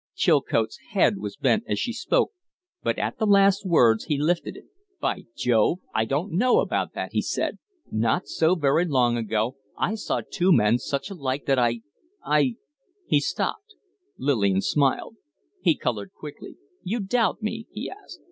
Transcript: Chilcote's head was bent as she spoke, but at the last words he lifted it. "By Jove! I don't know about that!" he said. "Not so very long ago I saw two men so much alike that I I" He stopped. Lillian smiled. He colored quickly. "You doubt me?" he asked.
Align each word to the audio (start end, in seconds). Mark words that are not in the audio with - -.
Chilcote's 0.15 0.79
head 0.93 1.19
was 1.19 1.37
bent 1.37 1.63
as 1.67 1.77
she 1.77 1.93
spoke, 1.93 2.31
but 2.81 2.97
at 2.97 3.19
the 3.19 3.27
last 3.27 3.67
words 3.67 4.05
he 4.05 4.17
lifted 4.19 4.57
it. 4.57 4.63
"By 4.99 5.25
Jove! 5.37 5.77
I 5.93 6.05
don't 6.05 6.31
know 6.33 6.59
about 6.59 6.93
that!" 6.93 7.11
he 7.11 7.21
said. 7.21 7.59
"Not 7.91 8.25
so 8.25 8.55
very 8.55 8.85
long 8.85 9.15
ago 9.15 9.57
I 9.77 9.93
saw 9.93 10.21
two 10.27 10.51
men 10.51 10.79
so 10.79 10.95
much 10.95 11.11
alike 11.11 11.45
that 11.45 11.59
I 11.59 11.81
I" 12.25 12.55
He 13.11 13.19
stopped. 13.19 13.75
Lillian 14.17 14.61
smiled. 14.61 15.17
He 15.61 15.77
colored 15.77 16.13
quickly. 16.13 16.57
"You 16.81 16.99
doubt 16.99 17.43
me?" 17.43 17.67
he 17.69 17.87
asked. 17.87 18.19